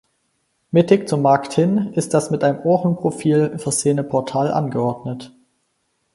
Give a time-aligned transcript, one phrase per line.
[0.71, 5.31] Mittig zum Markt hin ist das mit einem Ohrenprofil versehene Portal angeordnet.